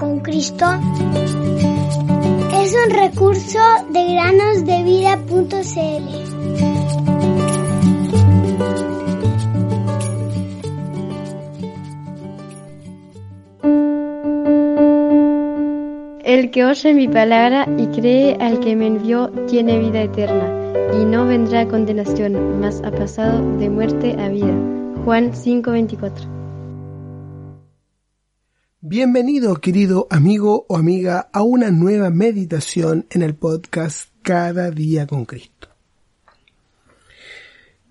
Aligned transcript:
con 0.00 0.20
Cristo 0.20 0.64
es 2.54 2.74
un 2.74 2.90
recurso 2.90 3.58
de 3.90 4.14
granosdevida.cl. 4.14 5.50
El 16.24 16.50
que 16.50 16.64
oye 16.64 16.94
mi 16.94 17.08
palabra 17.08 17.68
y 17.76 17.86
cree 17.88 18.38
al 18.40 18.60
que 18.60 18.74
me 18.74 18.86
envió 18.86 19.28
tiene 19.48 19.78
vida 19.78 20.00
eterna 20.02 20.48
y 20.98 21.04
no 21.04 21.26
vendrá 21.26 21.68
condenación, 21.68 22.60
mas 22.60 22.80
ha 22.84 22.90
pasado 22.90 23.58
de 23.58 23.68
muerte 23.68 24.16
a 24.18 24.28
vida. 24.28 24.54
Juan 25.04 25.32
5:24 25.32 26.39
Bienvenido, 28.82 29.56
querido 29.56 30.06
amigo 30.08 30.64
o 30.66 30.78
amiga, 30.78 31.28
a 31.34 31.42
una 31.42 31.70
nueva 31.70 32.08
meditación 32.08 33.06
en 33.10 33.20
el 33.20 33.34
podcast 33.34 34.08
Cada 34.22 34.70
día 34.70 35.06
con 35.06 35.26
Cristo. 35.26 35.68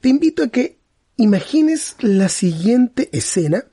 Te 0.00 0.08
invito 0.08 0.42
a 0.42 0.48
que 0.48 0.80
imagines 1.16 1.94
la 2.00 2.28
siguiente 2.28 3.08
escena 3.12 3.64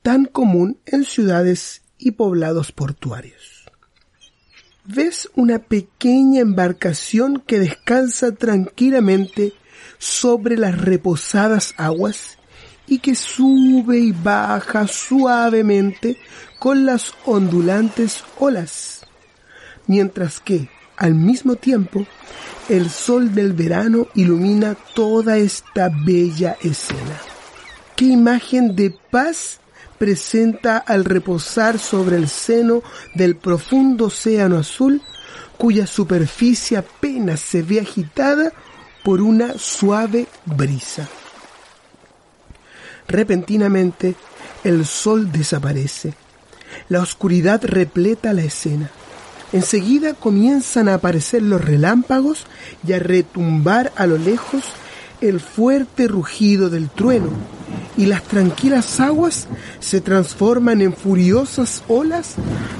tan 0.00 0.24
común 0.24 0.78
en 0.86 1.04
ciudades 1.04 1.82
y 1.98 2.12
poblados 2.12 2.72
portuarios. 2.72 3.66
Ves 4.86 5.28
una 5.34 5.58
pequeña 5.58 6.40
embarcación 6.40 7.42
que 7.46 7.58
descansa 7.58 8.32
tranquilamente 8.32 9.52
sobre 9.98 10.56
las 10.56 10.80
reposadas 10.80 11.74
aguas 11.76 12.38
y 12.86 12.98
que 12.98 13.14
sube 13.14 13.98
y 13.98 14.12
baja 14.12 14.86
suavemente 14.86 16.16
con 16.58 16.86
las 16.86 17.14
ondulantes 17.24 18.24
olas, 18.38 19.06
mientras 19.86 20.40
que, 20.40 20.68
al 20.96 21.14
mismo 21.14 21.56
tiempo, 21.56 22.06
el 22.68 22.90
sol 22.90 23.34
del 23.34 23.52
verano 23.52 24.08
ilumina 24.14 24.76
toda 24.94 25.36
esta 25.36 25.90
bella 26.04 26.56
escena. 26.62 27.20
¿Qué 27.94 28.06
imagen 28.06 28.74
de 28.74 28.94
paz 29.10 29.60
presenta 29.98 30.78
al 30.78 31.04
reposar 31.04 31.78
sobre 31.78 32.16
el 32.16 32.28
seno 32.28 32.82
del 33.14 33.36
profundo 33.36 34.06
océano 34.06 34.58
azul, 34.58 35.00
cuya 35.56 35.86
superficie 35.86 36.76
apenas 36.76 37.40
se 37.40 37.62
ve 37.62 37.80
agitada 37.80 38.52
por 39.04 39.22
una 39.22 39.56
suave 39.58 40.26
brisa? 40.44 41.08
Repentinamente, 43.08 44.14
el 44.64 44.86
sol 44.86 45.30
desaparece. 45.30 46.14
La 46.88 47.00
oscuridad 47.00 47.62
repleta 47.64 48.32
la 48.32 48.42
escena. 48.42 48.90
Enseguida 49.52 50.14
comienzan 50.14 50.88
a 50.88 50.94
aparecer 50.94 51.42
los 51.42 51.64
relámpagos 51.64 52.46
y 52.86 52.92
a 52.92 52.98
retumbar 52.98 53.92
a 53.96 54.06
lo 54.06 54.18
lejos 54.18 54.64
el 55.20 55.40
fuerte 55.40 56.08
rugido 56.08 56.68
del 56.68 56.90
trueno, 56.90 57.30
y 57.96 58.06
las 58.06 58.22
tranquilas 58.24 59.00
aguas 59.00 59.46
se 59.80 60.00
transforman 60.00 60.82
en 60.82 60.92
furiosas 60.92 61.82
olas 61.88 62.34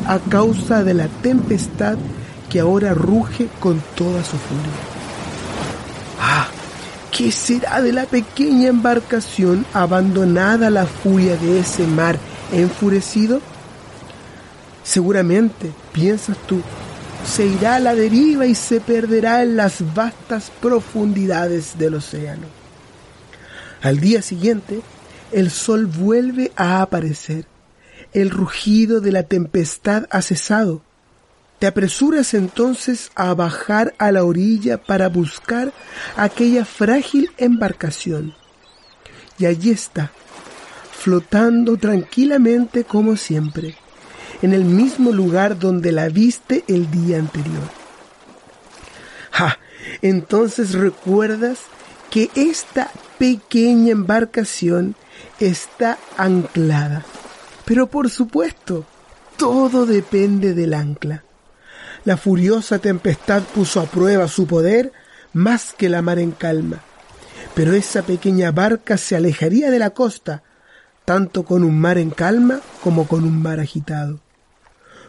a 0.07 0.19
causa 0.19 0.85
de 0.85 0.95
la 0.95 1.09
tempestad 1.09 1.97
que 2.51 2.61
ahora 2.61 2.93
ruge 2.95 3.49
con 3.61 3.83
toda 3.95 4.23
su 4.23 4.37
furia. 4.37 4.73
¡Ah! 6.21 6.49
¿Qué 7.17 7.33
será 7.33 7.81
de 7.81 7.93
la 7.93 8.05
pequeña 8.05 8.69
embarcación 8.69 9.65
abandonada 9.73 10.67
a 10.67 10.71
la 10.71 10.85
furia 10.85 11.37
de 11.37 11.61
ese 11.61 11.87
mar 11.87 12.19
enfurecido? 12.53 13.41
Seguramente, 14.85 15.73
piensas 15.93 16.37
tú, 16.47 16.61
se 17.27 17.47
irá 17.47 17.77
a 17.77 17.81
la 17.81 17.95
deriva 17.95 18.45
y 18.45 18.55
se 18.55 18.81
perderá 18.81 19.43
en 19.43 19.57
las 19.57 19.95
vastas 19.95 20.53
profundidades 20.61 21.79
del 21.79 21.95
océano. 21.95 22.49
Al 23.81 23.99
día 23.99 24.21
siguiente, 24.21 24.83
el 25.33 25.51
sol 25.51 25.87
vuelve 25.87 26.53
a 26.55 26.83
aparecer. 26.83 27.47
El 28.13 28.29
rugido 28.29 29.01
de 29.01 29.13
la 29.13 29.23
tempestad 29.23 30.07
ha 30.11 30.21
cesado 30.21 30.83
te 31.59 31.67
apresuras 31.67 32.35
entonces 32.35 33.11
a 33.15 33.33
bajar 33.35 33.95
a 33.99 34.13
la 34.13 34.25
orilla 34.25 34.79
para 34.79 35.09
buscar 35.09 35.73
aquella 36.17 36.65
frágil 36.65 37.31
embarcación. 37.39 38.35
Y 39.39 39.47
allí 39.47 39.71
está, 39.71 40.11
flotando 40.93 41.77
tranquilamente 41.77 42.85
como 42.85 43.17
siempre, 43.17 43.77
en 44.43 44.53
el 44.53 44.65
mismo 44.65 45.13
lugar 45.13 45.59
donde 45.59 45.93
la 45.93 46.09
viste 46.09 46.65
el 46.69 46.91
día 46.91 47.19
anterior. 47.19 47.71
¡Ja! 49.31 49.59
Entonces 50.03 50.73
recuerdas 50.73 51.59
que 52.11 52.31
esta 52.35 52.91
pequeña 53.19 53.93
embarcación 53.93 54.95
está 55.41 55.99
anclada. 56.17 57.05
Pero 57.65 57.87
por 57.87 58.11
supuesto, 58.11 58.85
todo 59.37 59.87
depende 59.87 60.55
del 60.55 60.75
ancla. 60.75 61.26
La 62.07 62.17
furiosa 62.17 62.79
tempestad 62.79 63.43
puso 63.43 63.81
a 63.81 63.87
prueba 63.87 64.29
su 64.29 64.47
poder 64.47 64.93
más 65.33 65.75
que 65.77 65.89
la 65.89 66.03
mar 66.03 66.21
en 66.21 66.31
calma. 66.31 66.81
Pero 67.57 67.73
esa 67.73 68.03
pequeña 68.03 68.53
barca 68.53 68.97
se 68.97 69.17
alejaría 69.17 69.73
de 69.73 69.81
la 69.81 69.91
costa, 69.91 70.45
tanto 71.05 71.45
con 71.45 71.65
un 71.65 71.77
mar 71.81 71.99
en 71.99 72.11
calma 72.11 72.61
como 72.81 73.09
con 73.09 73.25
un 73.25 73.43
mar 73.43 73.59
agitado. 73.59 74.21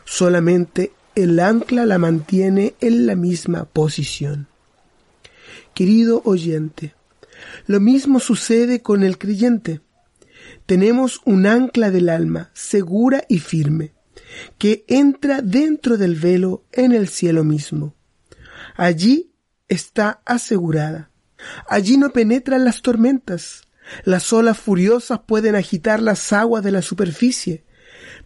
Solamente 0.05 0.91
el 1.13 1.39
ancla 1.39 1.85
la 1.85 1.99
mantiene 1.99 2.73
en 2.81 3.05
la 3.05 3.15
misma 3.15 3.65
posición. 3.65 4.47
Querido 5.75 6.23
oyente, 6.25 6.95
lo 7.67 7.79
mismo 7.79 8.19
sucede 8.19 8.81
con 8.81 9.03
el 9.03 9.19
creyente. 9.19 9.81
Tenemos 10.65 11.21
un 11.25 11.45
ancla 11.45 11.91
del 11.91 12.09
alma 12.09 12.49
segura 12.53 13.23
y 13.29 13.37
firme 13.37 13.96
que 14.57 14.85
entra 14.87 15.41
dentro 15.41 15.97
del 15.97 16.15
velo 16.15 16.63
en 16.71 16.91
el 16.91 17.07
cielo 17.07 17.43
mismo. 17.43 17.95
Allí 18.75 19.31
está 19.67 20.21
asegurada. 20.25 21.09
Allí 21.67 21.97
no 21.97 22.11
penetran 22.11 22.63
las 22.63 22.81
tormentas. 22.81 23.67
Las 24.03 24.33
olas 24.33 24.57
furiosas 24.57 25.21
pueden 25.25 25.55
agitar 25.55 26.01
las 26.01 26.33
aguas 26.33 26.63
de 26.63 26.71
la 26.71 26.81
superficie, 26.81 27.63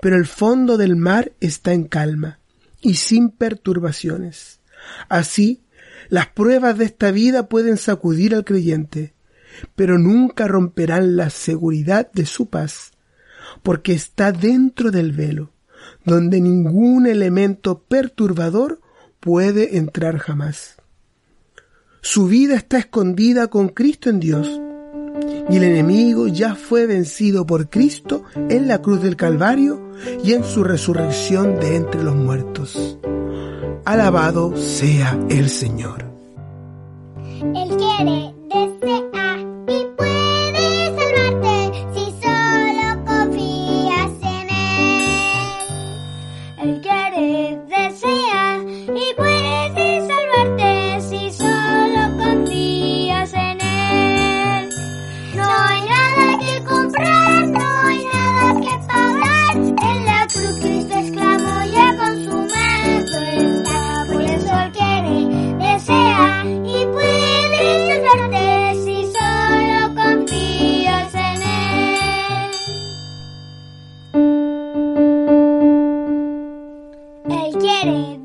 pero 0.02 0.16
el 0.16 0.26
fondo 0.26 0.78
del 0.78 0.96
mar 0.96 1.34
está 1.40 1.74
en 1.74 1.86
calma 1.86 2.40
y 2.82 2.96
sin 2.96 3.30
perturbaciones. 3.30 4.60
Así, 5.08 5.62
las 6.10 6.28
pruebas 6.28 6.78
de 6.78 6.86
esta 6.86 7.12
vida 7.12 7.48
pueden 7.48 7.78
sacudir 7.78 8.34
al 8.34 8.44
creyente, 8.44 9.14
pero 9.76 10.00
nunca 10.00 10.48
romperán 10.48 11.16
la 11.16 11.30
seguridad 11.30 12.12
de 12.12 12.26
su 12.26 12.50
paz, 12.50 12.92
porque 13.62 13.94
está 13.94 14.32
dentro 14.32 14.90
del 14.90 15.12
velo 15.12 15.52
donde 16.06 16.42
ningún 16.42 17.08
elemento 17.08 17.80
perturbador 17.80 18.82
puede 19.20 19.78
entrar 19.78 20.18
jamás. 20.18 20.78
Su 22.02 22.28
vida 22.28 22.56
está 22.56 22.80
escondida 22.80 23.48
con 23.48 23.70
Cristo 23.70 24.10
en 24.10 24.20
Dios 24.20 24.60
y 25.50 25.58
el 25.58 25.64
enemigo 25.64 26.28
ya 26.28 26.56
fue 26.56 26.86
vencido 26.88 27.46
por 27.46 27.70
Cristo 27.70 28.24
en 28.36 28.68
la 28.68 28.82
cruz 28.82 29.02
del 29.02 29.16
Calvario 29.16 29.92
y 30.24 30.34
en 30.34 30.44
su 30.44 30.64
resurrección 30.64 31.60
de 31.60 31.76
entre 31.76 32.04
los 32.04 32.16
muertos. 32.16 32.98
Alabado 33.86 34.56
sea 34.58 35.20
el 35.30 35.50
Señor. 35.50 36.06
Él 37.42 37.70
quiere, 37.78 38.34
desea 38.50 39.11
eres. 77.84 78.21